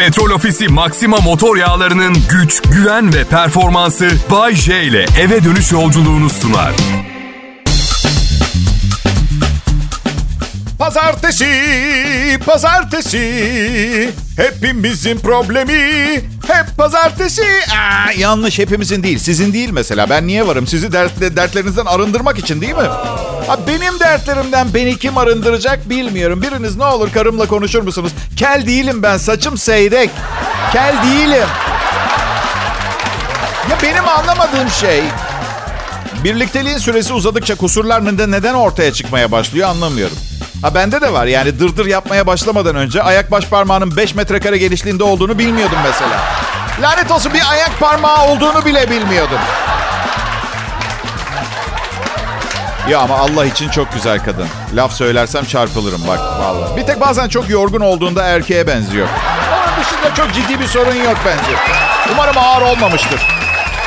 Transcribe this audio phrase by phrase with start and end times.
[0.00, 6.30] Petrol Ofisi Maxima motor yağlarının güç, güven ve performansı Bay J ile eve dönüş yolculuğunu
[6.30, 6.72] sunar.
[10.78, 14.10] Pazartesi, pazartesi.
[14.36, 16.14] Hepimizin problemi
[16.46, 17.42] hep pazartesi.
[17.42, 19.18] Aa, yanlış hepimizin değil.
[19.18, 20.10] Sizin değil mesela.
[20.10, 20.66] Ben niye varım?
[20.66, 22.88] Sizi dert, dertlerinizden arındırmak için değil mi?
[23.50, 26.42] Ha, benim dertlerimden beni kim arındıracak bilmiyorum.
[26.42, 28.12] Biriniz ne olur karımla konuşur musunuz?
[28.36, 29.16] Kel değilim ben.
[29.16, 30.10] Saçım seyrek.
[30.72, 31.48] Kel değilim.
[33.70, 35.02] Ya benim anlamadığım şey
[36.24, 40.16] birlikteliğin süresi uzadıkça kusurlar neden ortaya çıkmaya başlıyor anlamıyorum.
[40.62, 45.04] Ha bende de var yani dırdır yapmaya başlamadan önce ayak baş parmağının 5 metrekare genişliğinde
[45.04, 46.20] olduğunu bilmiyordum mesela.
[46.82, 49.38] Lanet olsun bir ayak parmağı olduğunu bile bilmiyordum.
[52.88, 54.46] Ya ama Allah için çok güzel kadın.
[54.74, 56.76] Laf söylersem çarpılırım bak vallahi.
[56.76, 59.08] Bir tek bazen çok yorgun olduğunda erkeğe benziyor.
[59.52, 61.58] Onun dışında çok ciddi bir sorun yok bence.
[62.12, 63.20] Umarım ağır olmamıştır.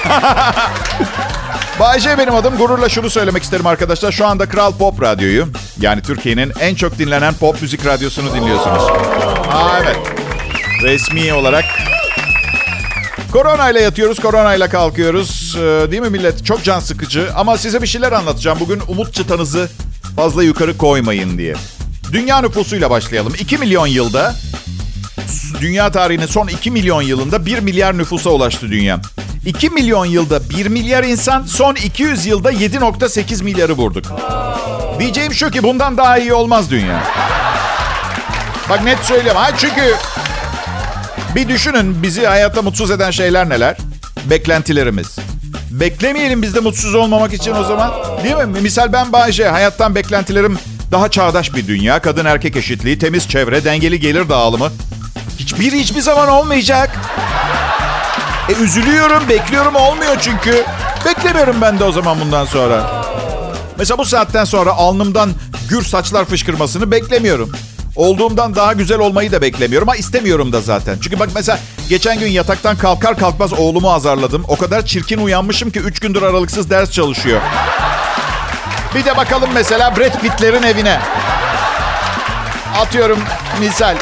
[1.79, 2.57] Bayce benim adım.
[2.57, 4.11] Gururla şunu söylemek isterim arkadaşlar.
[4.11, 5.47] Şu anda Kral Pop Radyo'yu,
[5.79, 8.83] yani Türkiye'nin en çok dinlenen pop müzik radyosunu dinliyorsunuz.
[9.51, 9.97] Aa evet.
[10.83, 11.65] Resmi olarak
[13.33, 15.42] Korona ile yatıyoruz, korona ile kalkıyoruz.
[15.55, 16.45] Ee, değil mi millet?
[16.45, 17.29] Çok can sıkıcı.
[17.35, 18.59] Ama size bir şeyler anlatacağım.
[18.59, 19.69] Bugün umut çıtanızı
[20.15, 21.55] fazla yukarı koymayın diye.
[22.11, 23.33] Dünya nüfusuyla başlayalım.
[23.39, 24.35] 2 milyon yılda,
[25.61, 29.01] dünya tarihinin son 2 milyon yılında 1 milyar nüfusa ulaştı dünya.
[29.45, 34.05] 2 milyon yılda 1 milyar insan, son 200 yılda 7.8 milyarı vurduk.
[34.99, 37.03] Diyeceğim şu ki bundan daha iyi olmaz dünya.
[38.69, 39.41] Bak net söylüyorum.
[39.41, 39.95] Ha çünkü
[41.35, 43.77] bir düşünün bizi hayatta mutsuz eden şeyler neler?
[44.29, 45.22] Beklentilerimiz.
[45.79, 47.91] Beklemeyelim biz de mutsuz olmamak için o zaman.
[48.23, 48.61] Değil mi?
[48.61, 49.47] Misal ben Bayce.
[49.49, 50.59] Hayattan beklentilerim
[50.91, 51.99] daha çağdaş bir dünya.
[51.99, 54.71] Kadın erkek eşitliği, temiz çevre, dengeli gelir dağılımı.
[55.39, 56.99] Hiçbir hiçbir zaman olmayacak.
[58.49, 60.63] E üzülüyorum, bekliyorum olmuyor çünkü.
[61.05, 63.03] Beklemiyorum ben de o zaman bundan sonra.
[63.77, 65.29] Mesela bu saatten sonra alnımdan
[65.69, 67.51] gür saçlar fışkırmasını beklemiyorum.
[67.95, 70.97] Olduğumdan daha güzel olmayı da beklemiyorum ama istemiyorum da zaten.
[71.01, 71.59] Çünkü bak mesela
[71.89, 74.45] geçen gün yataktan kalkar kalkmaz oğlumu azarladım.
[74.47, 77.41] O kadar çirkin uyanmışım ki 3 gündür aralıksız ders çalışıyor.
[78.95, 80.99] Bir de bakalım mesela Brad Pitt'lerin evine.
[82.81, 83.19] Atıyorum
[83.59, 83.95] misal.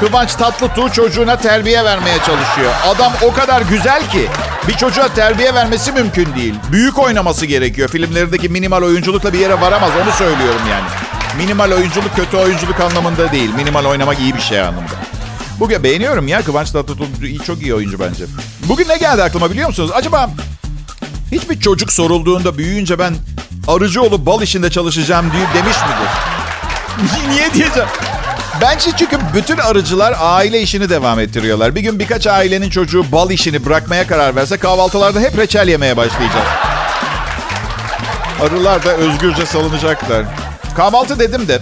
[0.00, 2.72] Kıvanç Tatlıtuğ çocuğuna terbiye vermeye çalışıyor.
[2.86, 4.28] Adam o kadar güzel ki
[4.68, 6.54] bir çocuğa terbiye vermesi mümkün değil.
[6.72, 7.88] Büyük oynaması gerekiyor.
[7.88, 9.90] Filmlerindeki minimal oyunculukla bir yere varamaz.
[10.04, 10.84] Onu söylüyorum yani.
[11.36, 13.50] Minimal oyunculuk kötü oyunculuk anlamında değil.
[13.54, 14.92] Minimal oynamak iyi bir şey anlamında.
[15.60, 17.06] Bugün beğeniyorum ya Kıvanç Tatlıtuğ
[17.46, 18.24] çok iyi oyuncu bence.
[18.68, 19.90] Bugün ne geldi aklıma biliyor musunuz?
[19.94, 20.30] Acaba
[21.32, 23.14] hiçbir çocuk sorulduğunda büyüyünce ben
[23.68, 26.10] arıcı olup bal işinde çalışacağım diye demiş midir?
[27.30, 27.88] Niye diyeceğim?
[28.60, 31.74] Bence çünkü bütün arıcılar aile işini devam ettiriyorlar.
[31.74, 36.46] Bir gün birkaç ailenin çocuğu bal işini bırakmaya karar verse kahvaltılarda hep reçel yemeye başlayacak.
[38.42, 40.24] Arılar da özgürce salınacaklar.
[40.78, 41.60] Kahvaltı dedim de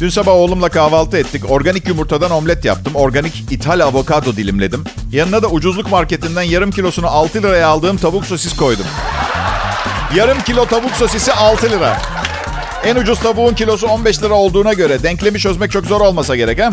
[0.00, 1.50] dün sabah oğlumla kahvaltı ettik.
[1.50, 2.94] Organik yumurtadan omlet yaptım.
[2.94, 4.84] Organik ithal avokado dilimledim.
[5.12, 8.86] Yanına da ucuzluk marketinden yarım kilosunu 6 liraya aldığım tavuk sosis koydum.
[10.16, 11.98] Yarım kilo tavuk sosisi 6 lira.
[12.84, 16.70] En ucuz tavuğun kilosu 15 lira olduğuna göre denklemi çözmek çok zor olmasa gerek ha?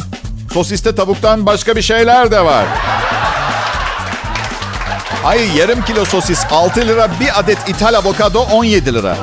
[0.54, 2.66] Sosiste tavuktan başka bir şeyler de var.
[5.26, 9.18] Ay yarım kilo sosis 6 lira, bir adet ithal avokado 17 lira.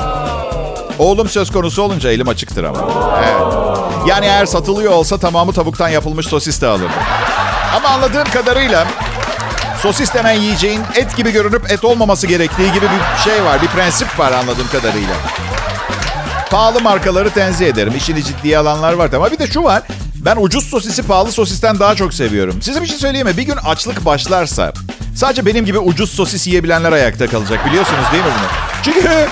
[0.99, 2.79] Oğlum söz konusu olunca elim açıktır ama.
[3.25, 3.43] Evet.
[4.07, 6.91] Yani eğer satılıyor olsa tamamı tavuktan yapılmış sosis de alırım.
[7.77, 8.87] Ama anladığım kadarıyla
[9.83, 13.63] sosis denen yiyeceğin et gibi görünüp et olmaması gerektiği gibi bir şey var.
[13.63, 15.15] Bir prensip var anladığım kadarıyla.
[16.51, 17.93] Pahalı markaları tenzih ederim.
[17.97, 19.13] İşini ciddiye alanlar var.
[19.13, 19.83] Ama bir de şu var.
[20.15, 22.63] Ben ucuz sosisi pahalı sosisten daha çok seviyorum.
[22.63, 23.37] Size bir şey söyleyeyim mi?
[23.37, 24.73] Bir gün açlık başlarsa
[25.17, 27.67] sadece benim gibi ucuz sosis yiyebilenler ayakta kalacak.
[27.67, 28.49] Biliyorsunuz değil mi bunu?
[28.83, 29.29] Çünkü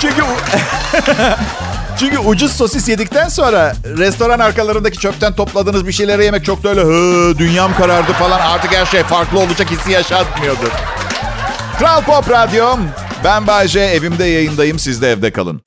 [0.00, 0.22] çünkü
[1.98, 6.80] çünkü ucuz sosis yedikten sonra restoran arkalarındaki çöpten topladığınız bir şeyleri yemek çok da öyle
[6.80, 10.70] hı dünyam karardı falan artık her şey farklı olacak hissi yaşatmıyordur.
[11.78, 12.76] Kral Pop Radyo.
[13.24, 15.60] Ben Bayce evimde yayındayım siz de evde kalın.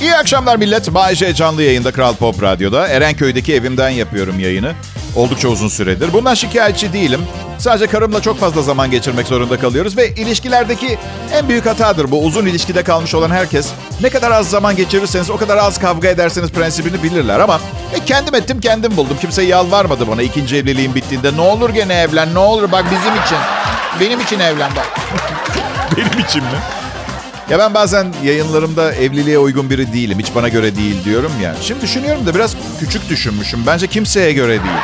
[0.00, 0.94] İyi akşamlar millet.
[0.94, 2.88] Bayece canlı yayında Kral Pop Radyo'da.
[2.88, 4.72] Erenköy'deki evimden yapıyorum yayını.
[5.16, 6.12] Oldukça uzun süredir.
[6.12, 7.20] Bundan şikayetçi değilim.
[7.58, 10.98] Sadece karımla çok fazla zaman geçirmek zorunda kalıyoruz ve ilişkilerdeki
[11.34, 12.24] en büyük hatadır bu.
[12.24, 13.68] Uzun ilişkide kalmış olan herkes
[14.00, 17.60] ne kadar az zaman geçirirseniz o kadar az kavga ederseniz prensibini bilirler ama
[17.94, 19.16] e, kendim ettim kendim buldum.
[19.20, 21.36] Kimse yalvarmadı bana ikinci evliliğim bittiğinde.
[21.36, 23.38] Ne olur gene evlen ne olur bak bizim için.
[24.00, 24.86] Benim için evlen bak.
[25.96, 26.77] Benim için mi?
[27.50, 30.18] Ya ben bazen yayınlarımda evliliğe uygun biri değilim.
[30.18, 31.54] Hiç bana göre değil diyorum ya.
[31.62, 33.66] Şimdi düşünüyorum da biraz küçük düşünmüşüm.
[33.66, 34.76] Bence kimseye göre değil.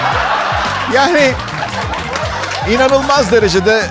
[0.94, 1.32] Yani
[2.70, 3.82] inanılmaz derecede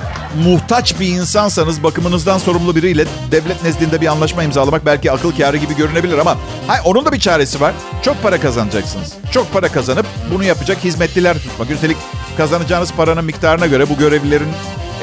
[0.44, 5.76] muhtaç bir insansanız bakımınızdan sorumlu biriyle devlet nezdinde bir anlaşma imzalamak belki akıl kârı gibi
[5.76, 6.38] görünebilir ama
[6.68, 7.74] hay, onun da bir çaresi var.
[8.02, 9.14] Çok para kazanacaksınız.
[9.32, 11.72] Çok para kazanıp bunu yapacak hizmetliler tutmak.
[11.72, 11.98] Üstelik
[12.38, 14.50] kazanacağınız paranın miktarına göre bu görevlilerin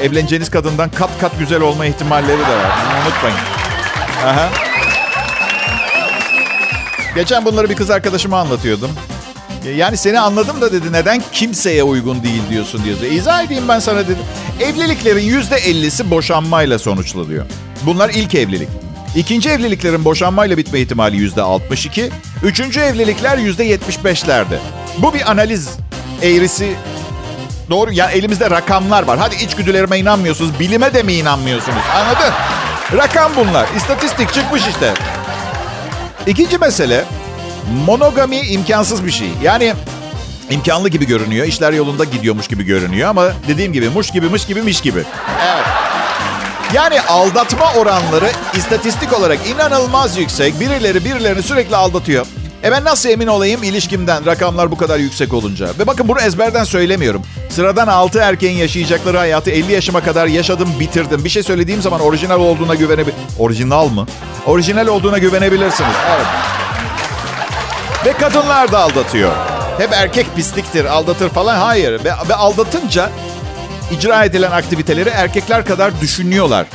[0.01, 2.71] evleneceğiniz kadından kat kat güzel olma ihtimalleri de var.
[2.85, 3.60] Bunu unutmayın.
[4.25, 4.49] Aha.
[7.15, 8.91] Geçen bunları bir kız arkadaşıma anlatıyordum.
[9.75, 12.97] Yani seni anladım da dedi neden kimseye uygun değil diyorsun diyor.
[13.11, 14.17] İzah edeyim ben sana dedim.
[14.59, 17.45] Evliliklerin yüzde ellisi boşanmayla sonuçlanıyor.
[17.85, 18.69] Bunlar ilk evlilik.
[19.15, 22.09] İkinci evliliklerin boşanmayla bitme ihtimali yüzde 62.
[22.43, 24.57] Üçüncü evlilikler yüzde 75'lerde.
[24.97, 25.69] Bu bir analiz
[26.21, 26.73] eğrisi.
[27.69, 29.19] Doğru yani elimizde rakamlar var.
[29.19, 30.59] Hadi içgüdülerime inanmıyorsunuz.
[30.59, 31.83] Bilime de mi inanmıyorsunuz?
[31.95, 32.33] Anladın?
[32.97, 33.67] Rakam bunlar.
[33.77, 34.93] İstatistik çıkmış işte.
[36.27, 37.05] İkinci mesele
[37.85, 39.29] monogami imkansız bir şey.
[39.43, 39.73] Yani
[40.49, 41.45] imkanlı gibi görünüyor.
[41.45, 45.03] İşler yolunda gidiyormuş gibi görünüyor ama dediğim gibi muş gibi mış gibi miş gibi.
[45.43, 45.65] Evet.
[46.73, 50.59] Yani aldatma oranları istatistik olarak inanılmaz yüksek.
[50.59, 52.25] Birileri birilerini sürekli aldatıyor.
[52.63, 55.67] E ben nasıl emin olayım ilişkimden rakamlar bu kadar yüksek olunca?
[55.79, 57.21] Ve bakın bunu ezberden söylemiyorum.
[57.49, 61.23] Sıradan 6 erkeğin yaşayacakları hayatı 50 yaşıma kadar yaşadım, bitirdim.
[61.23, 63.15] Bir şey söylediğim zaman orijinal olduğuna güvenebilir...
[63.39, 64.07] Orijinal mı?
[64.45, 65.95] Orijinal olduğuna güvenebilirsiniz.
[66.15, 66.25] Evet.
[68.05, 69.31] Ve kadınlar da aldatıyor.
[69.77, 71.55] Hep erkek pisliktir, aldatır falan.
[71.55, 71.91] Hayır.
[71.91, 73.09] Ve, ve aldatınca
[73.91, 76.65] icra edilen aktiviteleri erkekler kadar düşünüyorlar.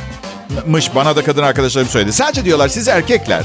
[0.65, 2.13] Mış bana da kadın arkadaşlarım söyledi.
[2.13, 3.43] Sadece diyorlar siz erkekler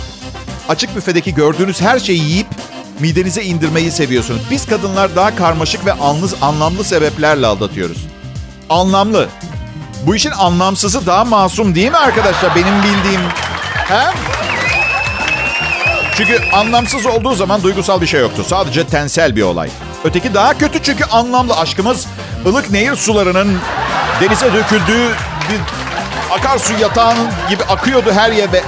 [0.68, 2.46] açık büfedeki gördüğünüz her şeyi yiyip
[3.00, 4.40] midenize indirmeyi seviyorsunuz.
[4.50, 8.06] Biz kadınlar daha karmaşık ve anlız, anlamlı sebeplerle aldatıyoruz.
[8.70, 9.28] Anlamlı.
[10.06, 12.54] Bu işin anlamsızı daha masum değil mi arkadaşlar?
[12.54, 13.20] Benim bildiğim.
[13.88, 14.10] He?
[16.16, 18.44] Çünkü anlamsız olduğu zaman duygusal bir şey yoktu.
[18.48, 19.70] Sadece tensel bir olay.
[20.04, 21.56] Öteki daha kötü çünkü anlamlı.
[21.56, 22.06] Aşkımız
[22.46, 23.58] ılık nehir sularının
[24.20, 25.08] denize döküldüğü
[25.50, 25.60] bir
[26.30, 27.18] akarsu yatağın
[27.50, 28.62] gibi akıyordu her yere.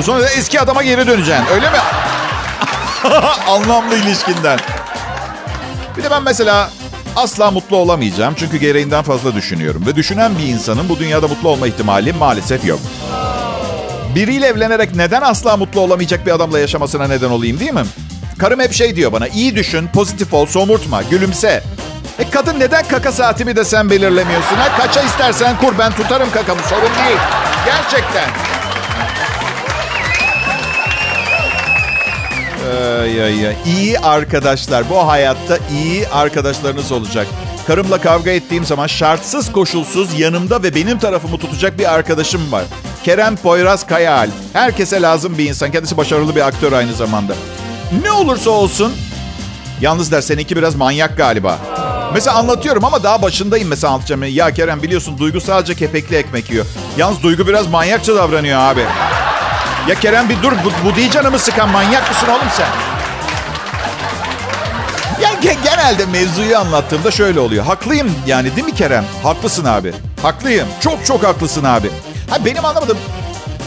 [0.00, 1.46] Sonra da eski adama geri döneceksin.
[1.54, 1.76] Öyle mi?
[3.48, 4.58] Anlamlı ilişkinden.
[5.96, 6.70] Bir de ben mesela
[7.16, 8.34] asla mutlu olamayacağım.
[8.38, 9.86] Çünkü gereğinden fazla düşünüyorum.
[9.86, 12.80] Ve düşünen bir insanın bu dünyada mutlu olma ihtimali maalesef yok.
[14.14, 17.84] Biriyle evlenerek neden asla mutlu olamayacak bir adamla yaşamasına neden olayım değil mi?
[18.38, 19.28] Karım hep şey diyor bana.
[19.28, 21.62] iyi düşün, pozitif ol, somurtma, gülümse.
[22.18, 24.56] E kadın neden kaka saatimi de sen belirlemiyorsun?
[24.56, 24.78] Ha?
[24.78, 27.18] Kaça istersen kur ben tutarım kakamı sorun değil.
[27.66, 28.51] Gerçekten.
[32.72, 33.56] Ay ay ay.
[33.66, 34.90] İyi arkadaşlar.
[34.90, 37.26] Bu hayatta iyi arkadaşlarınız olacak.
[37.66, 42.64] Karımla kavga ettiğim zaman şartsız koşulsuz yanımda ve benim tarafımı tutacak bir arkadaşım var.
[43.04, 44.28] Kerem Poyraz Kayal.
[44.52, 45.72] Herkese lazım bir insan.
[45.72, 47.32] Kendisi başarılı bir aktör aynı zamanda.
[48.02, 48.92] Ne olursa olsun.
[49.80, 51.58] Yalnız der seninki biraz manyak galiba.
[52.14, 54.24] Mesela anlatıyorum ama daha başındayım mesela anlatacağım.
[54.24, 56.66] Ya Kerem biliyorsun Duygu sadece kepekli ekmek yiyor.
[56.96, 58.84] Yalnız Duygu biraz manyakça davranıyor abi.
[59.88, 60.52] Ya Kerem bir dur.
[60.64, 61.68] Bu, bu değil canımı sıkan.
[61.68, 62.66] Manyak mısın oğlum sen?
[65.22, 67.64] Yani genelde mevzuyu anlattığımda şöyle oluyor.
[67.64, 69.04] Haklıyım yani değil mi Kerem?
[69.22, 69.92] Haklısın abi.
[70.22, 70.68] Haklıyım.
[70.80, 71.90] Çok çok haklısın abi.
[72.30, 72.98] Ha benim anlamadım.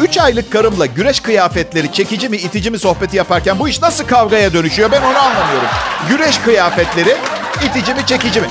[0.02, 4.54] Üç aylık karımla güreş kıyafetleri çekici mi itici mi sohbeti yaparken bu iş nasıl kavgaya
[4.54, 5.68] dönüşüyor ben onu anlamıyorum.
[6.10, 7.16] Güreş kıyafetleri
[7.66, 8.48] itici mi çekici mi?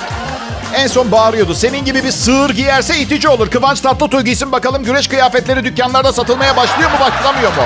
[0.74, 1.54] En son bağırıyordu.
[1.54, 3.50] Senin gibi bir sığır giyerse itici olur.
[3.50, 7.62] Kıvanç Tatlıtuğ giysin bakalım güreş kıyafetleri dükkanlarda satılmaya başlıyor mu başlamıyor mu?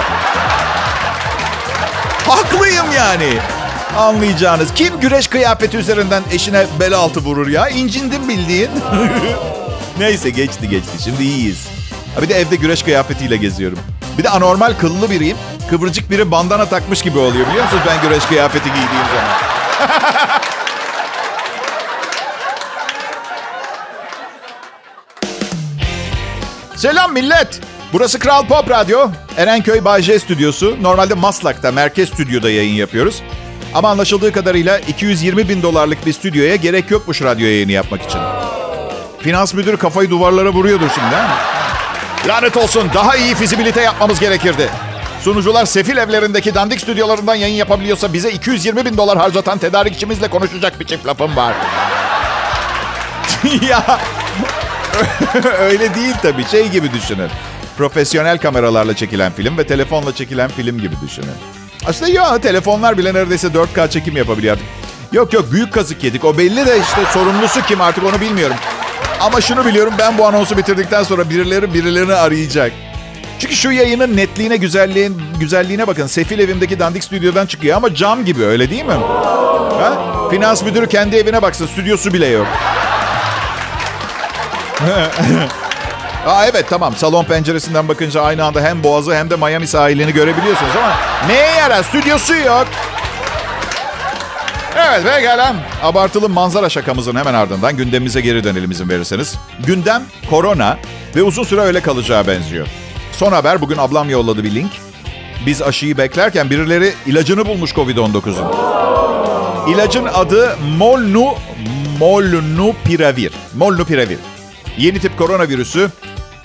[2.29, 3.39] Haklıyım yani.
[3.97, 4.75] Anlayacağınız.
[4.75, 7.69] Kim güreş kıyafeti üzerinden eşine bel altı vurur ya?
[7.69, 8.71] İncindim bildiğin.
[9.99, 11.03] Neyse geçti geçti.
[11.05, 11.69] Şimdi iyiyiz.
[12.15, 13.79] Ha bir de evde güreş kıyafetiyle geziyorum.
[14.19, 15.37] Bir de anormal kıllı biriyim.
[15.71, 20.41] Kıvırcık biri bandana takmış gibi oluyor biliyor musunuz ben güreş kıyafeti giydiğim zaman?
[26.79, 27.61] Selam millet.
[27.93, 29.09] Burası Kral Pop Radyo.
[29.37, 30.77] Erenköy Bay J stüdyosu.
[30.83, 33.23] Normalde Maslak'ta, merkez stüdyoda yayın yapıyoruz.
[33.75, 38.21] Ama anlaşıldığı kadarıyla 220 bin dolarlık bir stüdyoya gerek yokmuş radyo yayını yapmak için.
[39.21, 41.37] Finans müdürü kafayı duvarlara vuruyordur şimdi ha?
[42.29, 44.71] Lanet olsun daha iyi fizibilite yapmamız gerekirdi.
[45.23, 50.87] Sunucular sefil evlerindeki dandik stüdyolarından yayın yapabiliyorsa bize 220 bin dolar harcatan tedarikçimizle konuşacak bir
[50.87, 51.55] çift lafım var.
[53.69, 54.01] ya
[55.61, 56.45] öyle değil tabii.
[56.45, 57.29] Şey gibi düşünün.
[57.79, 61.35] Profesyonel kameralarla çekilen film ve telefonla çekilen film gibi düşünün.
[61.87, 64.59] Aslında ya telefonlar bile neredeyse 4K çekim yapabiliyor.
[65.13, 66.25] Yok yok büyük kazık yedik.
[66.25, 68.57] O belli de işte sorumlusu kim artık onu bilmiyorum.
[69.21, 72.73] Ama şunu biliyorum ben bu anonsu bitirdikten sonra birileri birilerini arayacak.
[73.39, 76.07] Çünkü şu yayının netliğine, güzelliğin, güzelliğine bakın.
[76.07, 78.93] Sefil evimdeki dandik stüdyodan çıkıyor ama cam gibi öyle değil mi?
[79.79, 80.29] Ha?
[80.31, 81.67] Finans müdürü kendi evine baksın.
[81.67, 82.47] Stüdyosu bile yok.
[86.27, 90.73] Aa evet tamam salon penceresinden bakınca aynı anda hem Boğaz'ı hem de Miami sahilini görebiliyorsunuz
[90.77, 90.93] ama
[91.27, 92.67] neye yarar stüdyosu yok.
[94.77, 99.35] Evet ve gelen abartılı manzara şakamızın hemen ardından gündemimize geri dönelim izin verirseniz.
[99.67, 100.79] Gündem korona
[101.17, 102.67] ve uzun süre öyle kalacağı benziyor.
[103.13, 104.73] Son haber bugün ablam yolladı bir link.
[105.47, 108.53] Biz aşıyı beklerken birileri ilacını bulmuş Covid-19'un.
[109.73, 111.35] İlacın adı Molnu
[111.99, 113.33] Molnupiravir.
[113.55, 114.19] Molnupiravir.
[114.79, 115.91] Yeni tip koronavirüsü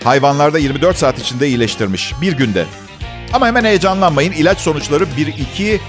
[0.03, 2.13] hayvanlarda 24 saat içinde iyileştirmiş.
[2.21, 2.65] Bir günde.
[3.33, 4.31] Ama hemen heyecanlanmayın.
[4.31, 5.79] İlaç sonuçları 1-2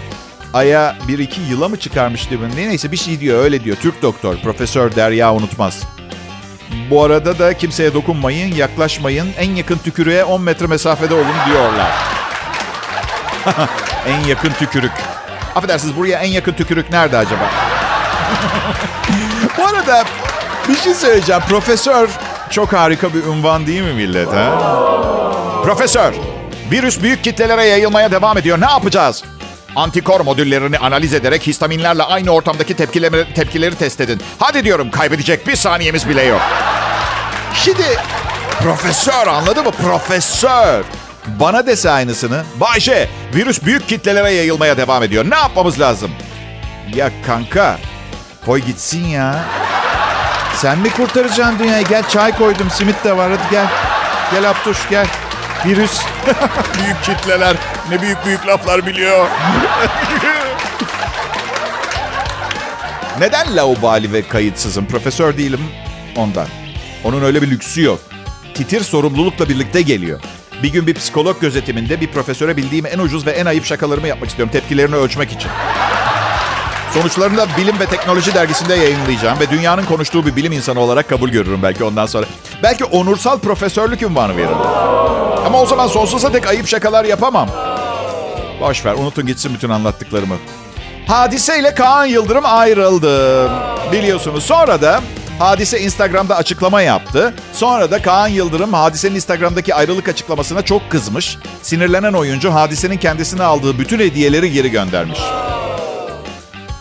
[0.54, 2.68] aya 1-2 yıla mı çıkarmış diye.
[2.68, 3.76] Neyse bir şey diyor öyle diyor.
[3.76, 5.82] Türk doktor Profesör Derya unutmaz.
[6.90, 9.28] Bu arada da kimseye dokunmayın, yaklaşmayın.
[9.38, 11.90] En yakın tükürüğe 10 metre mesafede olun diyorlar.
[14.08, 14.92] en yakın tükürük.
[15.54, 17.50] Affedersiniz buraya en yakın tükürük nerede acaba?
[19.58, 20.04] Bu arada
[20.68, 21.42] bir şey söyleyeceğim.
[21.48, 22.08] Profesör
[22.50, 24.28] çok harika bir unvan değil mi millet?
[24.32, 24.58] Ha?
[25.64, 26.14] Profesör,
[26.70, 28.60] virüs büyük kitlelere yayılmaya devam ediyor.
[28.60, 29.24] Ne yapacağız?
[29.76, 34.20] Antikor modüllerini analiz ederek histaminlerle aynı ortamdaki tepkileri, tepkileri test edin.
[34.38, 36.40] Hadi diyorum kaybedecek bir saniyemiz bile yok.
[37.54, 37.82] Şimdi
[38.62, 39.70] profesör anladı mı?
[39.70, 40.84] Profesör.
[41.26, 42.42] Bana dese aynısını.
[42.60, 45.30] Bayşe virüs büyük kitlelere yayılmaya devam ediyor.
[45.30, 46.10] Ne yapmamız lazım?
[46.94, 47.78] Ya kanka
[48.46, 49.44] koy gitsin ya.
[50.56, 51.86] Sen mi kurtaracaksın dünyayı?
[51.86, 53.66] Gel çay koydum simit de var hadi gel.
[54.30, 55.06] Gel Aptuş gel.
[55.66, 56.00] Virüs.
[56.78, 57.56] büyük kitleler.
[57.90, 59.26] Ne büyük büyük laflar biliyor.
[63.18, 64.86] Neden laubali ve kayıtsızım?
[64.86, 65.60] Profesör değilim
[66.16, 66.46] ondan.
[67.04, 68.00] Onun öyle bir lüksü yok.
[68.54, 70.20] Titir sorumlulukla birlikte geliyor.
[70.62, 74.28] Bir gün bir psikolog gözetiminde bir profesöre bildiğim en ucuz ve en ayıp şakalarımı yapmak
[74.28, 74.52] istiyorum.
[74.52, 75.50] Tepkilerini ölçmek için.
[76.94, 81.28] Sonuçlarını da Bilim ve Teknoloji dergisinde yayınlayacağım ve dünyanın konuştuğu bir bilim insanı olarak kabul
[81.28, 82.26] görürüm belki ondan sonra.
[82.62, 84.56] Belki onursal profesörlük ünvanı veririm.
[85.46, 87.48] Ama o zaman sonsuza dek ayıp şakalar yapamam.
[88.60, 90.34] Boş ver, unutun gitsin bütün anlattıklarımı.
[91.06, 93.50] Hadiseyle Kaan Yıldırım ayrıldı.
[93.92, 94.44] Biliyorsunuz.
[94.44, 95.00] Sonra da
[95.38, 97.34] Hadise Instagram'da açıklama yaptı.
[97.52, 101.38] Sonra da Kaan Yıldırım Hadise'nin Instagram'daki ayrılık açıklamasına çok kızmış.
[101.62, 105.18] Sinirlenen oyuncu Hadise'nin kendisine aldığı bütün hediyeleri geri göndermiş.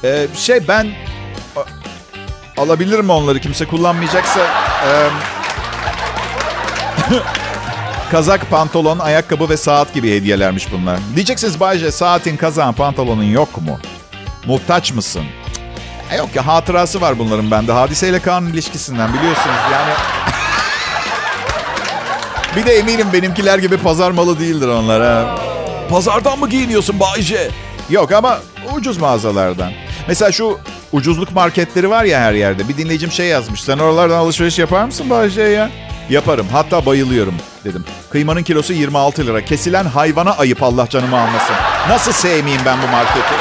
[0.03, 0.88] Ee, şey ben
[2.57, 4.39] alabilirim onları kimse kullanmayacaksa.
[4.88, 5.10] Ee,
[8.12, 11.00] kazak, pantolon, ayakkabı ve saat gibi hediyelermiş bunlar.
[11.15, 13.79] Diyeceksiniz Bayce saatin, kazağın, pantolonun yok mu?
[14.45, 15.24] Muhtaç mısın?
[16.12, 17.72] E yok ya hatırası var bunların bende.
[17.72, 19.93] Hadiseyle Kaan'ın ilişkisinden biliyorsunuz yani.
[22.55, 25.36] bir de eminim benimkiler gibi pazar malı değildir onlar ha.
[25.89, 27.51] Pazardan mı giyiniyorsun Bayce?
[27.89, 28.39] Yok ama
[28.75, 29.72] ucuz mağazalardan.
[30.07, 30.60] Mesela şu
[30.91, 32.67] ucuzluk marketleri var ya her yerde.
[32.69, 33.63] Bir dinleyicim şey yazmış.
[33.63, 35.69] Sen oralardan alışveriş yapar mısın Bayce ya?
[36.10, 36.48] Yaparım.
[36.51, 37.86] Hatta bayılıyorum dedim.
[38.12, 39.45] Kıymanın kilosu 26 lira.
[39.45, 41.55] Kesilen hayvana ayıp Allah canımı almasın.
[41.89, 43.33] Nasıl sevmeyeyim ben bu marketi?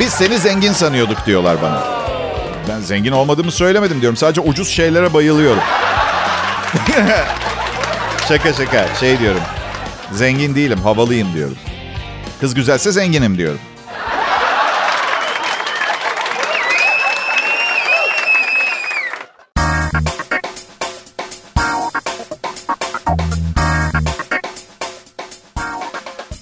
[0.00, 1.82] Biz seni zengin sanıyorduk diyorlar bana.
[2.68, 4.16] Ben zengin olmadığımı söylemedim diyorum.
[4.16, 5.62] Sadece ucuz şeylere bayılıyorum.
[8.28, 8.86] şaka şaka.
[9.00, 9.40] Şey diyorum.
[10.12, 11.56] Zengin değilim, havalıyım diyorum.
[12.40, 13.58] Kız güzelse zenginim diyorum.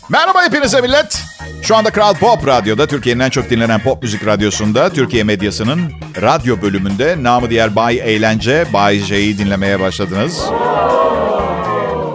[0.08, 1.22] Merhaba hepinize millet.
[1.62, 6.62] Şu anda Kral Pop Radyo'da, Türkiye'nin en çok dinlenen pop müzik radyosunda, Türkiye medyasının radyo
[6.62, 10.44] bölümünde namı diğer Bay Eğlence, Bay J'yi dinlemeye başladınız.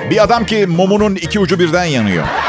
[0.10, 2.43] Bir adam ki mumunun iki ucu birden yanıyor.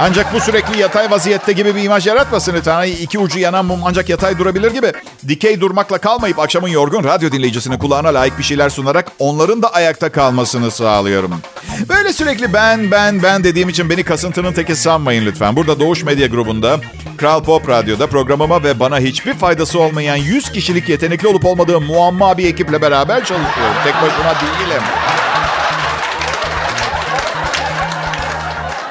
[0.00, 2.82] Ancak bu sürekli yatay vaziyette gibi bir imaj yaratmasın lütfen.
[2.82, 4.92] İki ucu yanan mum ancak yatay durabilir gibi.
[5.28, 10.12] Dikey durmakla kalmayıp akşamın yorgun radyo dinleyicisine kulağına layık bir şeyler sunarak onların da ayakta
[10.12, 11.40] kalmasını sağlıyorum.
[11.88, 15.56] Böyle sürekli ben ben ben dediğim için beni kasıntının teki sanmayın lütfen.
[15.56, 16.80] Burada Doğuş Medya Grubu'nda,
[17.16, 22.38] Kral Pop Radyo'da programıma ve bana hiçbir faydası olmayan 100 kişilik yetenekli olup olmadığım muamma
[22.38, 23.74] bir ekiple beraber çalışıyorum.
[23.84, 24.82] Tek başıma değilim.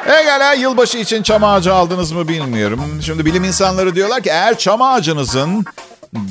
[0.06, 3.00] Egala yılbaşı için çam ağacı aldınız mı bilmiyorum.
[3.02, 5.66] Şimdi bilim insanları diyorlar ki eğer çam ağacınızın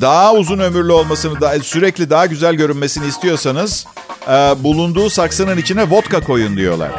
[0.01, 3.87] daha uzun ömürlü olmasını, daha, sürekli daha güzel görünmesini istiyorsanız
[4.29, 6.91] e, bulunduğu saksının içine vodka koyun diyorlar.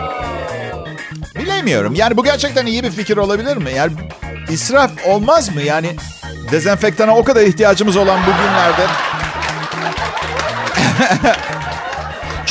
[1.35, 1.95] Bilemiyorum.
[1.95, 3.71] Yani bu gerçekten iyi bir fikir olabilir mi?
[3.75, 3.91] Yani
[4.49, 5.61] israf olmaz mı?
[5.61, 5.95] Yani
[6.51, 8.85] dezenfektana o kadar ihtiyacımız olan bugünlerde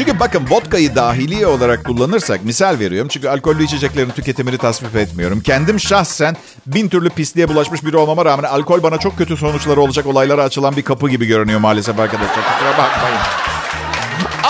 [0.01, 3.09] Çünkü bakın vodkayı dahiliye olarak kullanırsak misal veriyorum.
[3.09, 5.41] Çünkü alkollü içeceklerin tüketimini tasvip etmiyorum.
[5.41, 10.07] Kendim şahsen bin türlü pisliğe bulaşmış biri olmama rağmen alkol bana çok kötü sonuçları olacak
[10.07, 12.35] olaylara açılan bir kapı gibi görünüyor maalesef arkadaşlar.
[12.35, 13.19] Kusura bakmayın.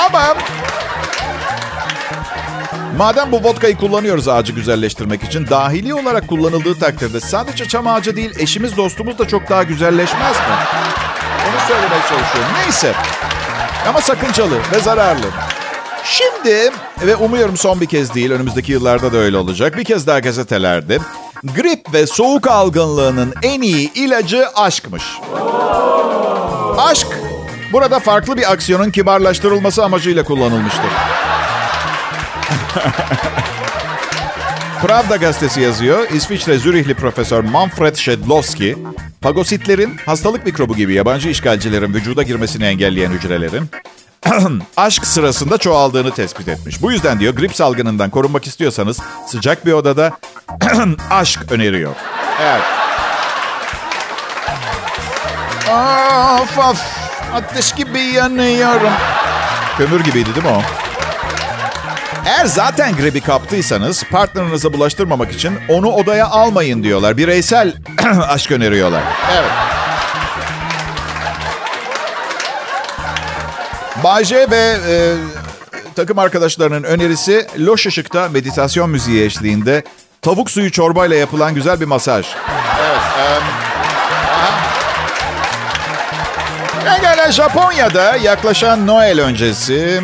[0.07, 0.37] Ama
[2.97, 8.30] Madem bu vodkayı kullanıyoruz ağacı güzelleştirmek için, dahili olarak kullanıldığı takdirde sadece çam ağacı değil,
[8.38, 10.54] eşimiz dostumuz da çok daha güzelleşmez mi?
[11.49, 12.52] Onu söylemeye çalışıyorum.
[12.62, 12.95] Neyse.
[13.89, 15.27] Ama sakıncalı ve zararlı.
[16.05, 16.71] Şimdi
[17.07, 19.77] ve umuyorum son bir kez değil, önümüzdeki yıllarda da öyle olacak.
[19.77, 20.99] Bir kez daha gazetelerde
[21.57, 25.03] grip ve soğuk algınlığının en iyi ilacı aşkmış.
[26.79, 27.07] Aşk
[27.73, 30.83] burada farklı bir aksiyonun kibarlaştırılması amacıyla kullanılmıştır.
[34.83, 36.11] Pravda gazetesi yazıyor.
[36.11, 38.77] İsviçre Zürihli Profesör Manfred Shedlowski,
[39.23, 43.71] fagositlerin hastalık mikrobu gibi yabancı işgalcilerin vücuda girmesini engelleyen hücrelerin
[44.77, 46.83] aşk sırasında çoğaldığını tespit etmiş.
[46.83, 50.12] Bu yüzden diyor grip salgınından korunmak istiyorsanız sıcak bir odada
[51.11, 51.95] aşk öneriyor.
[52.43, 52.62] Evet.
[56.41, 56.83] Of of
[57.35, 58.93] ateş gibi yanıyorum.
[59.79, 60.62] Kömür gibiydi değil mi o?
[62.27, 67.17] Eğer zaten gribi kaptıysanız partnerinize bulaştırmamak için onu odaya almayın diyorlar.
[67.17, 67.75] Bireysel
[68.29, 69.03] aşk öneriyorlar.
[69.33, 69.50] Evet.
[74.05, 75.15] Bayce ve e,
[75.97, 79.85] takım arkadaşlarının önerisi loş ışıkta meditasyon müziği eşliğinde
[80.23, 82.27] tavuk suyu çorbayla yapılan güzel bir masaj.
[82.81, 83.00] Evet.
[83.39, 83.45] Um,
[86.85, 90.00] Pekala Japonya'da yaklaşan Noel öncesi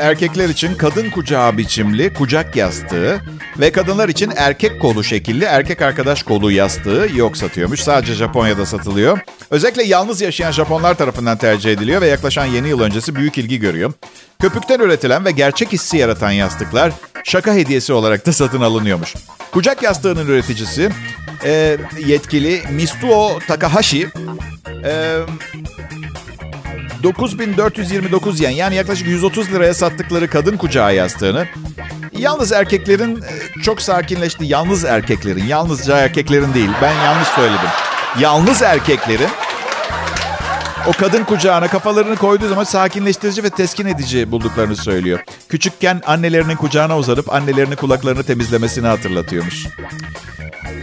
[0.00, 3.20] erkekler için kadın kucağı biçimli kucak yastığı
[3.58, 7.80] ve kadınlar için erkek kolu şekilli erkek arkadaş kolu yastığı yok satıyormuş.
[7.80, 9.18] Sadece Japonya'da satılıyor.
[9.50, 13.92] Özellikle yalnız yaşayan Japonlar tarafından tercih ediliyor ve yaklaşan yeni yıl öncesi büyük ilgi görüyor.
[14.40, 16.92] Köpükten üretilen ve gerçek hissi yaratan yastıklar
[17.24, 19.14] şaka hediyesi olarak da satın alınıyormuş.
[19.52, 20.90] Kucak yastığının üreticisi
[21.44, 24.08] e, yetkili Mistuo Takahashi
[24.84, 25.18] e,
[27.02, 31.46] 9429 yen yani yaklaşık 130 liraya sattıkları kadın kucağı yastığını
[32.18, 34.44] yalnız erkeklerin e, çok sakinleşti.
[34.44, 36.70] Yalnız erkeklerin, yalnızca erkeklerin değil.
[36.82, 37.68] Ben yanlış söyledim.
[38.18, 39.28] Yalnız erkeklerin
[40.86, 45.20] o kadın kucağına kafalarını koyduğu zaman sakinleştirici ve teskin edici bulduklarını söylüyor.
[45.48, 49.66] Küçükken annelerinin kucağına uzanıp annelerinin kulaklarını temizlemesini hatırlatıyormuş.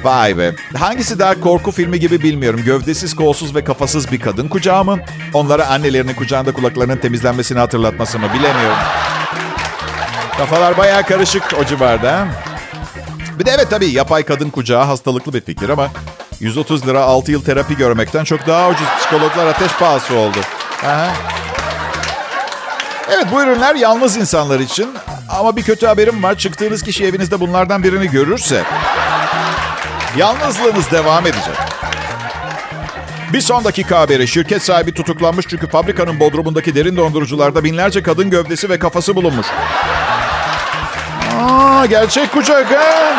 [0.03, 0.55] Vay be.
[0.77, 2.61] Hangisi daha korku filmi gibi bilmiyorum.
[2.65, 4.99] Gövdesiz, kolsuz ve kafasız bir kadın kucağı mı?
[5.33, 8.77] Onlara annelerinin kucağında kulaklarının temizlenmesini hatırlatması mı bilemiyorum.
[10.39, 12.28] Kafalar bayağı karışık o civarda.
[13.39, 15.88] Bir de evet tabii yapay kadın kucağı hastalıklı bir fikir ama
[16.39, 18.88] 130 lira 6 yıl terapi görmekten çok daha ucuz.
[18.99, 20.38] Psikologlar ateş pahası oldu.
[20.86, 21.08] Aha.
[23.10, 24.89] Evet bu ürünler yalnız insanlar için.
[25.30, 26.38] Ama bir kötü haberim var.
[26.38, 28.63] Çıktığınız kişi evinizde bunlardan birini görürse
[30.17, 31.56] Yalnızlığınız devam edecek.
[33.34, 34.28] Bir son dakika haberi.
[34.28, 39.47] Şirket sahibi tutuklanmış çünkü fabrikanın bodrumundaki derin dondurucularda binlerce kadın gövdesi ve kafası bulunmuş.
[41.39, 43.15] Aa, gerçek kucak ha?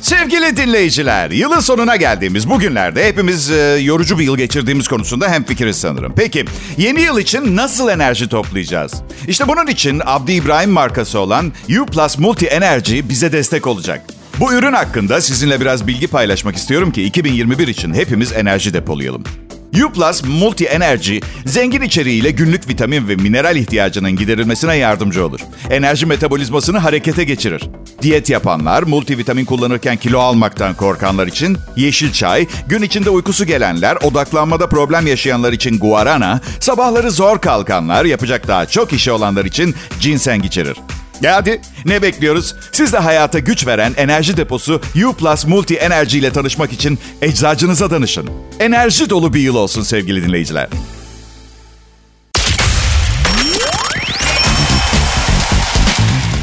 [0.00, 5.76] Sevgili dinleyiciler, yılın sonuna geldiğimiz bu günlerde hepimiz e, yorucu bir yıl geçirdiğimiz konusunda hemfikiriz
[5.80, 6.12] sanırım.
[6.16, 6.44] Peki,
[6.78, 8.92] yeni yıl için nasıl enerji toplayacağız?
[9.28, 14.02] İşte bunun için Abdi İbrahim markası olan U Plus Multi Energy bize destek olacak.
[14.40, 19.24] Bu ürün hakkında sizinle biraz bilgi paylaşmak istiyorum ki 2021 için hepimiz enerji depolayalım.
[19.74, 25.40] U Plus Multi Energy, zengin içeriğiyle günlük vitamin ve mineral ihtiyacının giderilmesine yardımcı olur.
[25.70, 27.62] Enerji metabolizmasını harekete geçirir.
[28.02, 34.68] Diyet yapanlar, multivitamin kullanırken kilo almaktan korkanlar için yeşil çay, gün içinde uykusu gelenler, odaklanmada
[34.68, 40.76] problem yaşayanlar için guarana, sabahları zor kalkanlar, yapacak daha çok işi olanlar için ginseng içerir.
[41.22, 42.54] Ya hadi ne bekliyoruz?
[42.72, 47.90] Siz de hayata güç veren enerji deposu U Plus Multi Enerji ile tanışmak için eczacınıza
[47.90, 48.30] danışın.
[48.60, 50.68] Enerji dolu bir yıl olsun sevgili dinleyiciler.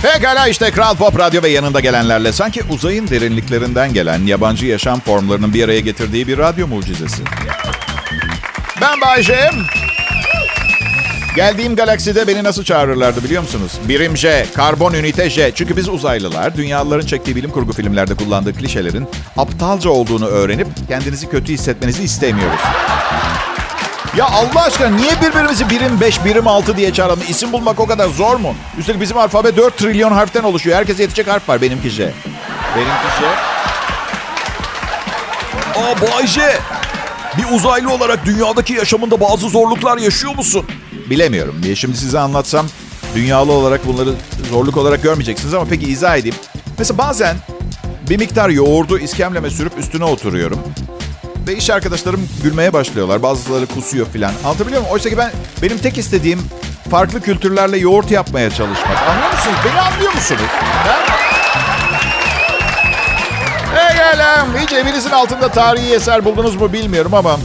[0.01, 5.53] Pekala işte Kral Pop Radyo ve yanında gelenlerle sanki uzayın derinliklerinden gelen yabancı yaşam formlarının
[5.53, 7.23] bir araya getirdiği bir radyo mucizesi.
[8.81, 9.49] Ben Bayce.
[11.35, 13.71] Geldiğim galakside beni nasıl çağırırlardı biliyor musunuz?
[13.87, 15.51] Birim J, karbon ünite J.
[15.55, 21.53] Çünkü biz uzaylılar dünyalıların çektiği bilim kurgu filmlerde kullandığı klişelerin aptalca olduğunu öğrenip kendinizi kötü
[21.53, 22.59] hissetmenizi istemiyoruz.
[24.17, 27.23] Ya Allah aşkına niye birbirimizi birim 5, birim 6 diye çağıralım?
[27.29, 28.55] İsim bulmak o kadar zor mu?
[28.79, 30.77] Üstelik bizim alfabe 4 trilyon harften oluşuyor.
[30.77, 31.61] Herkese yetecek harf var.
[31.61, 32.03] Benimki J.
[32.75, 33.25] Benimki J.
[35.79, 36.41] Aa Bay J.
[37.37, 40.65] Bir uzaylı olarak dünyadaki yaşamında bazı zorluklar yaşıyor musun?
[41.09, 42.67] Bilemiyorum diye şimdi size anlatsam
[43.15, 44.09] dünyalı olarak bunları
[44.51, 46.35] zorluk olarak görmeyeceksiniz ama peki izah edeyim.
[46.79, 47.37] Mesela bazen
[48.09, 50.59] bir miktar yoğurdu iskemleme sürüp üstüne oturuyorum.
[51.47, 53.23] Ve iş arkadaşlarım gülmeye başlıyorlar.
[53.23, 54.33] Bazıları kusuyor filan.
[54.45, 54.93] Anlatabiliyor muyum?
[54.93, 56.39] Oysa ki ben benim tek istediğim
[56.91, 58.97] farklı kültürlerle yoğurt yapmaya çalışmak.
[59.09, 59.57] Anlıyor musunuz?
[59.65, 60.41] Beni anlıyor musunuz?
[60.61, 60.97] Ha?
[63.91, 64.63] Egelim.
[64.63, 67.39] Hiç evinizin altında tarihi eser buldunuz mu bilmiyorum ama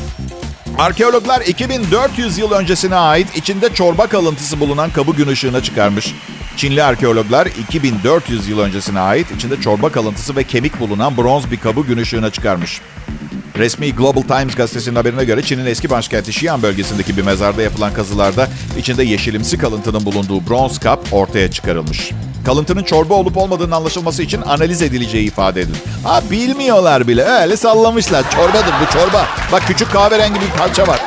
[0.81, 6.15] Arkeologlar 2400 yıl öncesine ait içinde çorba kalıntısı bulunan kabı gün ışığına çıkarmış.
[6.57, 11.81] Çinli arkeologlar 2400 yıl öncesine ait içinde çorba kalıntısı ve kemik bulunan bronz bir kabı
[11.81, 12.81] gün ışığına çıkarmış.
[13.59, 18.49] Resmi Global Times gazetesinin haberine göre Çin'in eski başkenti Xi'an bölgesindeki bir mezarda yapılan kazılarda
[18.79, 22.11] içinde yeşilimsi kalıntının bulunduğu bronz kap ortaya çıkarılmış.
[22.47, 25.79] Kalıntının çorba olup olmadığının anlaşılması için analiz edileceği ifade edildi.
[26.05, 27.25] Ha bilmiyorlar bile.
[27.25, 28.31] Öyle sallamışlar.
[28.31, 29.27] Çorbadır bu çorba.
[29.53, 31.01] Bak küçük kahverengi bir parça var.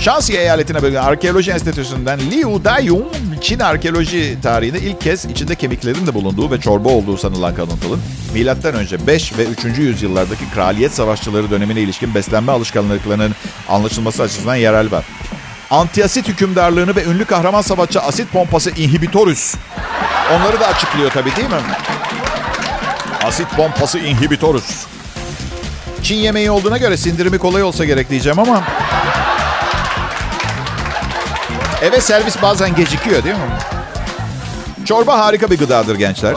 [0.00, 3.08] Şansi eyaletine bölgen arkeoloji enstitüsünden Liu Dayun,
[3.40, 8.00] Çin arkeoloji tarihinde ilk kez içinde kemiklerin de bulunduğu ve çorba olduğu sanılan kalıntının
[8.34, 9.64] milattan önce 5 ve 3.
[9.64, 13.34] yüzyıllardaki kraliyet savaşçıları dönemine ilişkin beslenme alışkanlıklarının
[13.68, 15.04] anlaşılması açısından yerel var.
[15.70, 19.54] Antiasit hükümdarlığını ve ünlü kahraman savaşçı asit pompası inhibitorus.
[20.32, 21.60] Onları da açıklıyor tabii değil mi?
[23.24, 24.86] Asit pompası inhibitorus.
[26.02, 28.64] Çin yemeği olduğuna göre sindirimi kolay olsa gerek diyeceğim ama...
[31.82, 33.40] Eve servis bazen gecikiyor değil mi?
[34.84, 36.34] Çorba harika bir gıdadır gençler.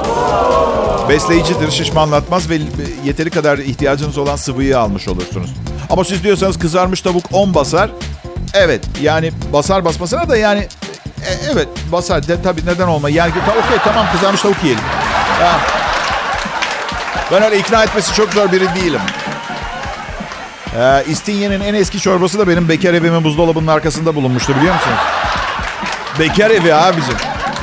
[1.09, 2.57] Besleyicidir, şişmanlatmaz ve
[3.05, 5.49] yeteri kadar ihtiyacınız olan sıvıyı almış olursunuz.
[5.89, 7.89] Ama siz diyorsanız kızarmış tavuk 10 basar.
[8.53, 10.59] Evet yani basar basmasına da yani
[11.27, 12.27] e, evet basar.
[12.27, 13.09] De, tabii neden olma.
[13.09, 14.83] Yani okey tamam kızarmış tavuk yiyelim.
[15.41, 15.59] Ya.
[17.31, 19.01] Ben öyle ikna etmesi çok zor biri değilim.
[20.77, 24.99] Ee, İstinye'nin en eski çorbası da benim bekar evimin buzdolabının arkasında bulunmuştu biliyor musunuz?
[26.19, 27.15] Bekar evi abicim.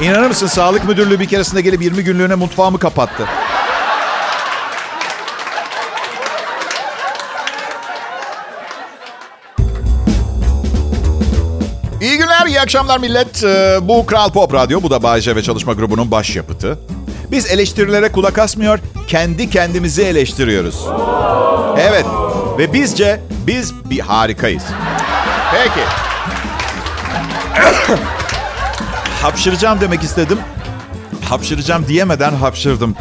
[0.02, 3.24] İnanır mısın sağlık müdürlüğü bir keresinde gelip 20 günlüğüne mutfağımı kapattı.
[12.00, 13.44] İyi günler, iyi akşamlar millet.
[13.44, 16.78] Ee, bu Kral Pop Radyo, bu da Bayece ve Çalışma Grubu'nun başyapıtı.
[17.30, 20.86] Biz eleştirilere kulak asmıyor, kendi kendimizi eleştiriyoruz.
[21.78, 22.06] Evet,
[22.58, 24.62] ve bizce biz bir harikayız.
[25.52, 25.80] Peki.
[29.22, 30.38] Hapşıracağım demek istedim.
[31.28, 32.94] Hapşıracağım diyemeden hapşırdım.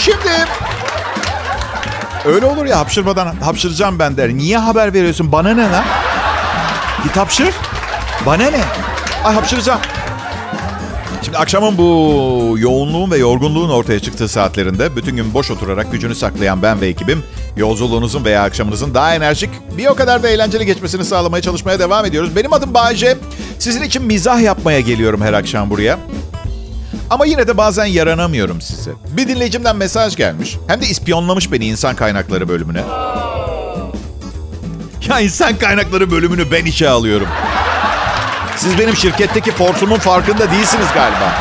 [0.00, 0.46] Şimdi
[2.24, 4.28] öyle olur ya hapşırmadan hapşıracağım ben der.
[4.28, 5.32] Niye haber veriyorsun?
[5.32, 5.84] Bana ne lan?
[7.04, 7.54] Git hapşır.
[8.26, 8.60] Bana ne?
[9.24, 9.80] Ay hapşıracağım.
[11.24, 16.62] Şimdi akşamın bu yoğunluğun ve yorgunluğun ortaya çıktığı saatlerinde bütün gün boş oturarak gücünü saklayan
[16.62, 17.24] ben ve ekibim
[17.56, 22.36] yolculuğunuzun veya akşamınızın daha enerjik bir o kadar da eğlenceli geçmesini sağlamaya çalışmaya devam ediyoruz.
[22.36, 23.18] Benim adım Bayece.
[23.64, 25.98] Sizin için mizah yapmaya geliyorum her akşam buraya.
[27.10, 28.90] Ama yine de bazen yaranamıyorum size.
[29.16, 30.56] Bir dinleyicimden mesaj gelmiş.
[30.66, 32.82] Hem de ispiyonlamış beni insan kaynakları bölümüne.
[35.08, 37.28] Ya insan kaynakları bölümünü ben işe alıyorum.
[38.56, 41.32] Siz benim şirketteki forsumun farkında değilsiniz galiba.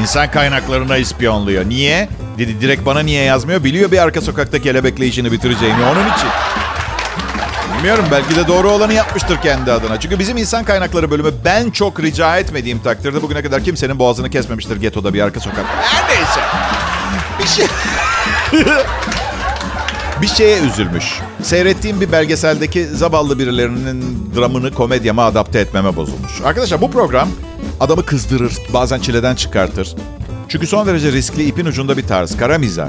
[0.00, 1.68] İnsan kaynaklarına ispiyonluyor.
[1.68, 2.08] Niye?
[2.38, 3.64] Dedi direkt bana niye yazmıyor?
[3.64, 5.82] Biliyor bir arka sokakta kelebekle işini bitireceğini.
[5.84, 6.28] Onun için.
[7.82, 10.00] Bilmiyorum belki de doğru olanı yapmıştır kendi adına.
[10.00, 14.76] Çünkü bizim insan kaynakları bölümü ben çok rica etmediğim takdirde bugüne kadar kimsenin boğazını kesmemiştir
[14.76, 15.64] getoda bir arka sokak.
[15.66, 16.40] Her neyse.
[17.38, 17.66] Bir şey...
[20.22, 21.20] bir şeye üzülmüş.
[21.42, 26.40] Seyrettiğim bir belgeseldeki zavallı birilerinin dramını komedyama adapte etmeme bozulmuş.
[26.44, 27.28] Arkadaşlar bu program
[27.80, 29.94] adamı kızdırır, bazen çileden çıkartır.
[30.48, 32.36] Çünkü son derece riskli ipin ucunda bir tarz.
[32.36, 32.88] Kara mizah.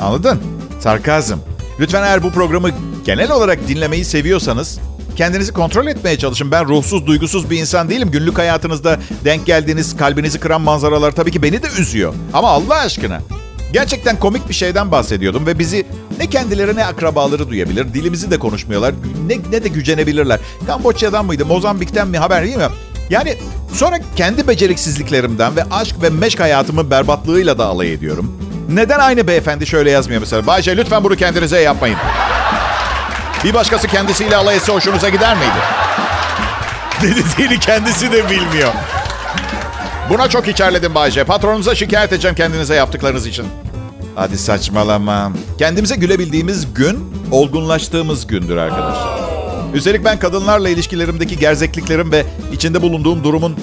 [0.00, 0.40] Anladın?
[0.80, 1.38] Sarkazm.
[1.80, 2.70] Lütfen eğer bu programı
[3.04, 4.78] genel olarak dinlemeyi seviyorsanız
[5.16, 6.50] kendinizi kontrol etmeye çalışın.
[6.50, 8.10] Ben ruhsuz, duygusuz bir insan değilim.
[8.10, 12.14] Günlük hayatınızda denk geldiğiniz, kalbinizi kıran manzaralar tabii ki beni de üzüyor.
[12.32, 13.20] Ama Allah aşkına
[13.74, 15.86] Gerçekten komik bir şeyden bahsediyordum ve bizi
[16.18, 17.94] ne kendileri ne akrabaları duyabilir.
[17.94, 18.94] Dilimizi de konuşmuyorlar.
[19.26, 20.40] Ne, ne de gücenebilirler.
[20.66, 22.68] Kamboçya'dan mıydı, Mozambik'ten mi haber değil mi?
[23.10, 23.36] Yani
[23.72, 28.38] sonra kendi beceriksizliklerimden ve aşk ve meşk hayatımın berbatlığıyla da alay ediyorum.
[28.68, 30.46] Neden aynı beyefendi şöyle yazmıyor mesela?
[30.46, 31.98] Bayce lütfen bunu kendinize yapmayın.
[33.44, 35.58] Bir başkası kendisiyle alay etse hoşunuza gider miydi?
[37.02, 38.72] Dediğini kendisi de bilmiyor.
[40.10, 41.24] Buna çok içerledim Bayce.
[41.24, 43.46] Patronunuza şikayet edeceğim kendinize yaptıklarınız için.
[44.14, 45.32] Hadi saçmalama.
[45.58, 49.18] Kendimize gülebildiğimiz gün, olgunlaştığımız gündür arkadaşlar.
[49.74, 53.56] Üstelik ben kadınlarla ilişkilerimdeki gerzekliklerim ve içinde bulunduğum durumun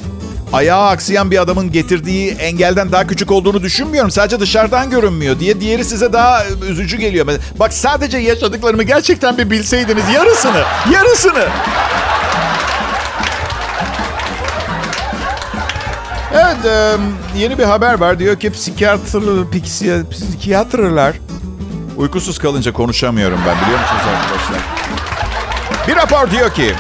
[0.54, 4.12] ayağı aksayan bir adamın getirdiği engelden daha küçük olduğunu düşünmüyorum.
[4.12, 7.28] Sadece dışarıdan görünmüyor diye diğeri size daha üzücü geliyor.
[7.60, 11.46] Bak sadece yaşadıklarımı gerçekten bir bilseydiniz yarısını, yarısını.
[16.34, 16.58] Evet,
[17.38, 18.20] yeni bir haber var.
[18.20, 19.18] Diyor ki psikiyatr,
[20.12, 21.16] psikiyatrlar
[21.98, 24.58] uykusuz kalınca konuşamıyorum ben biliyor musunuz arkadaşlar?
[25.88, 26.74] Bir rapor diyor ki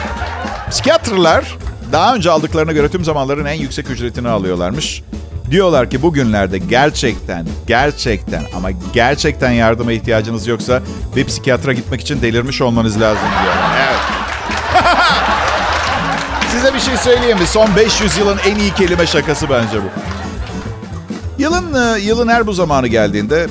[0.69, 1.57] psikiyatrlar
[1.91, 5.03] daha önce aldıklarına göre tüm zamanların en yüksek ücretini alıyorlarmış.
[5.51, 10.81] Diyorlar ki bugünlerde gerçekten, gerçekten ama gerçekten yardıma ihtiyacınız yoksa
[11.15, 13.77] bir psikiyatra gitmek için delirmiş olmanız lazım diyorlar.
[13.87, 13.99] Evet.
[16.51, 17.47] Size bir şey söyleyeyim mi?
[17.47, 19.87] Son 500 yılın en iyi kelime şakası bence bu.
[21.37, 23.47] Yılın, e, yılın her bu zamanı geldiğinde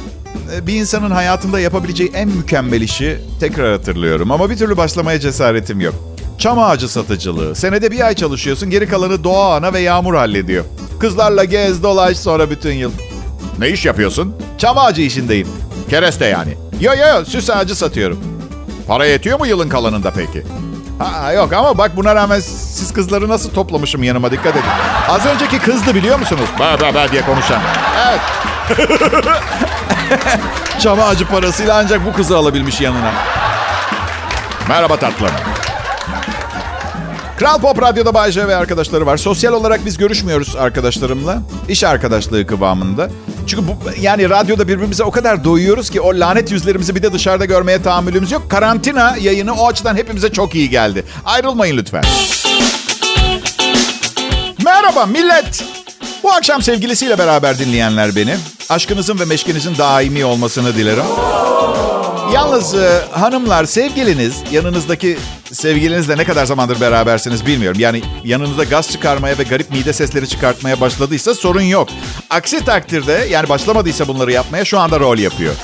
[0.54, 4.30] e, bir insanın hayatında yapabileceği en mükemmel işi tekrar hatırlıyorum.
[4.30, 6.09] Ama bir türlü başlamaya cesaretim yok.
[6.40, 7.54] Çam ağacı satıcılığı.
[7.54, 10.64] Senede bir ay çalışıyorsun, geri kalanı doğa ana ve yağmur hallediyor.
[11.00, 12.92] Kızlarla gez, dolaş sonra bütün yıl.
[13.58, 14.34] Ne iş yapıyorsun?
[14.58, 15.48] Çam ağacı işindeyim.
[15.90, 16.56] Kereste yani.
[16.80, 18.20] Yo yo süs ağacı satıyorum.
[18.88, 20.42] Para yetiyor mu yılın kalanında peki?
[20.98, 24.64] Ha, yok ama bak buna rağmen siz kızları nasıl toplamışım yanıma dikkat edin.
[25.08, 26.48] Az önceki kızdı biliyor musunuz?
[26.58, 27.62] Ba ba ba diye konuşan.
[28.08, 28.20] Evet.
[30.80, 33.12] Çam ağacı parasıyla ancak bu kızı alabilmiş yanına.
[34.68, 35.30] Merhaba tatlım.
[37.40, 39.16] Kral Pop Radyo'da Bayce ve arkadaşları var.
[39.16, 41.42] Sosyal olarak biz görüşmüyoruz arkadaşlarımla.
[41.68, 43.10] İş arkadaşlığı kıvamında.
[43.46, 47.44] Çünkü bu, yani radyoda birbirimize o kadar doyuyoruz ki o lanet yüzlerimizi bir de dışarıda
[47.44, 48.50] görmeye tahammülümüz yok.
[48.50, 51.04] Karantina yayını o açıdan hepimize çok iyi geldi.
[51.24, 52.04] Ayrılmayın lütfen.
[54.64, 55.64] Merhaba millet.
[56.22, 58.36] Bu akşam sevgilisiyle beraber dinleyenler beni.
[58.68, 61.04] Aşkınızın ve meşkinizin daimi olmasını dilerim.
[62.34, 65.18] Yalnız e, hanımlar sevgiliniz yanınızdaki
[65.52, 67.80] sevgilinizle ne kadar zamandır berabersiniz bilmiyorum.
[67.80, 71.88] Yani yanınızda gaz çıkarmaya ve garip mide sesleri çıkartmaya başladıysa sorun yok.
[72.30, 75.54] Aksi takdirde yani başlamadıysa bunları yapmaya şu anda rol yapıyor.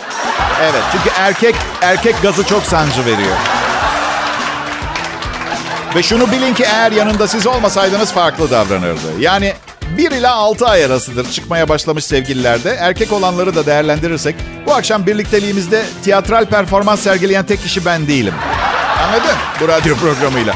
[0.62, 3.36] Evet çünkü erkek erkek gazı çok sancı veriyor.
[5.96, 9.20] Ve şunu bilin ki eğer yanında siz olmasaydınız farklı davranırdı.
[9.20, 9.52] Yani
[9.98, 12.70] 1 ila 6 ay arasıdır çıkmaya başlamış sevgililerde.
[12.70, 18.34] Erkek olanları da değerlendirirsek bu akşam birlikteliğimizde tiyatral performans sergileyen tek kişi ben değilim.
[19.06, 19.36] Anladın?
[19.60, 20.54] Bu radyo programıyla.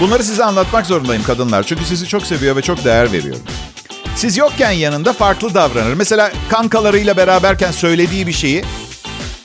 [0.00, 1.62] Bunları size anlatmak zorundayım kadınlar.
[1.62, 3.42] Çünkü sizi çok seviyor ve çok değer veriyorum.
[4.16, 5.94] Siz yokken yanında farklı davranır.
[5.94, 8.64] Mesela kankalarıyla beraberken söylediği bir şeyi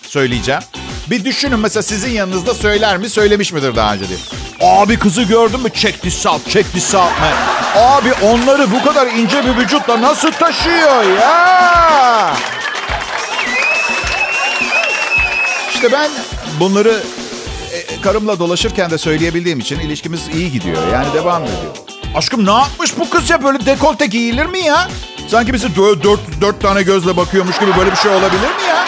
[0.02, 0.62] söyleyeceğim.
[1.10, 4.20] Bir düşünün mesela sizin yanınızda söyler mi, söylemiş midir daha önce diye.
[4.62, 5.70] Abi kızı gördün mü?
[5.74, 6.66] Check this out, check.
[7.76, 12.34] Abi onları bu kadar ince bir vücutla nasıl taşıyor ya?
[15.82, 16.10] İşte ben
[16.60, 17.04] bunları
[17.74, 20.78] e, karımla dolaşırken de söyleyebildiğim için ilişkimiz iyi gidiyor.
[20.94, 21.76] Yani devam ediyor.
[22.16, 23.44] Aşkım ne yapmış bu kız ya?
[23.44, 24.88] Böyle dekolte giyilir mi ya?
[25.28, 28.86] Sanki bizi dört, dört, dört tane gözle bakıyormuş gibi böyle bir şey olabilir mi ya?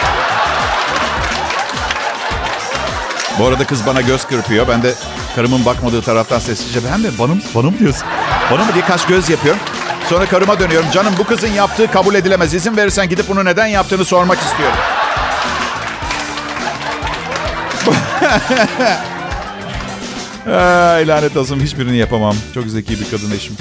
[3.38, 4.68] Bu arada kız bana göz kırpıyor.
[4.68, 4.94] Ben de
[5.36, 7.08] karımın bakmadığı taraftan sessizce ben mi?
[7.18, 8.04] Bana mı, bana mı diyorsun?
[8.50, 9.60] Bana mı diye kaç göz yapıyorum.
[10.08, 10.90] Sonra karıma dönüyorum.
[10.90, 12.54] Canım bu kızın yaptığı kabul edilemez.
[12.54, 14.76] İzin verirsen gidip bunu neden yaptığını sormak istiyorum.
[20.46, 22.36] Ay, lanet olsun hiçbirini yapamam.
[22.54, 23.56] Çok zeki bir kadın eşim.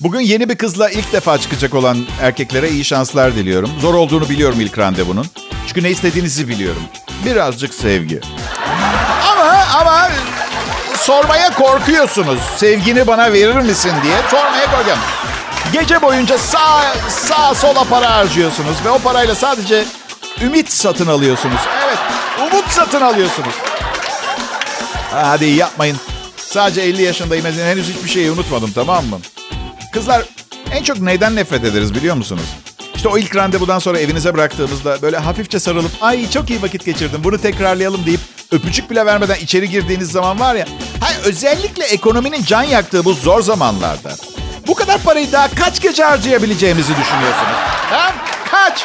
[0.00, 3.70] Bugün yeni bir kızla ilk defa çıkacak olan erkeklere iyi şanslar diliyorum.
[3.80, 5.26] Zor olduğunu biliyorum ilk randevunun.
[5.66, 6.82] Çünkü ne istediğinizi biliyorum.
[7.24, 8.20] Birazcık sevgi.
[9.32, 10.08] Ama ama
[10.96, 12.38] sormaya korkuyorsunuz.
[12.56, 15.02] Sevgini bana verir misin diye sormaya korkuyorum.
[15.72, 19.84] Gece boyunca sağ sağ sola para harcıyorsunuz ve o parayla sadece
[20.42, 21.60] ümit satın alıyorsunuz.
[21.86, 21.98] Evet,
[22.52, 23.54] umut satın alıyorsunuz.
[25.10, 25.96] Hadi yapmayın.
[26.36, 27.44] Sadece 50 yaşındayım.
[27.44, 29.18] Henüz hiçbir şeyi unutmadım tamam mı?
[29.92, 30.22] Kızlar
[30.72, 32.44] en çok neyden nefret ederiz biliyor musunuz?
[32.94, 37.20] İşte o ilk randevudan sonra evinize bıraktığımızda böyle hafifçe sarılıp ay çok iyi vakit geçirdim
[37.24, 38.20] bunu tekrarlayalım deyip
[38.52, 40.66] öpücük bile vermeden içeri girdiğiniz zaman var ya.
[41.00, 44.16] Hayır, özellikle ekonominin can yaktığı bu zor zamanlarda.
[44.66, 47.56] Bu kadar parayı daha kaç gece harcayabileceğimizi düşünüyorsunuz?
[47.90, 48.14] Ha?
[48.50, 48.84] Kaç?